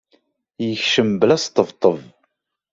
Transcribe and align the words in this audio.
Yekcem 0.67 1.09
bla 1.19 1.35
asṭebṭeb. 1.39 1.99